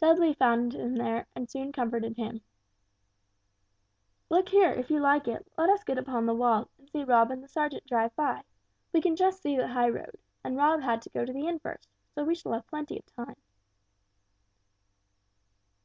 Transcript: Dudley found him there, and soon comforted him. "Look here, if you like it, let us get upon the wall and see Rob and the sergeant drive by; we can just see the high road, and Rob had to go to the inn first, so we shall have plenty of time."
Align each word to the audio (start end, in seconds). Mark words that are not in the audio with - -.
Dudley 0.00 0.34
found 0.34 0.72
him 0.74 0.96
there, 0.96 1.28
and 1.36 1.48
soon 1.48 1.70
comforted 1.70 2.16
him. 2.16 2.40
"Look 4.28 4.48
here, 4.48 4.72
if 4.72 4.90
you 4.90 4.98
like 4.98 5.28
it, 5.28 5.46
let 5.56 5.70
us 5.70 5.84
get 5.84 5.98
upon 5.98 6.26
the 6.26 6.34
wall 6.34 6.68
and 6.78 6.90
see 6.90 7.04
Rob 7.04 7.30
and 7.30 7.44
the 7.44 7.46
sergeant 7.46 7.86
drive 7.86 8.12
by; 8.16 8.42
we 8.92 9.00
can 9.00 9.14
just 9.14 9.40
see 9.40 9.56
the 9.56 9.68
high 9.68 9.88
road, 9.90 10.18
and 10.42 10.56
Rob 10.56 10.80
had 10.80 11.00
to 11.02 11.10
go 11.10 11.24
to 11.24 11.32
the 11.32 11.46
inn 11.46 11.60
first, 11.60 11.86
so 12.12 12.24
we 12.24 12.34
shall 12.34 12.54
have 12.54 12.66
plenty 12.66 12.98
of 12.98 13.06
time." 13.06 13.36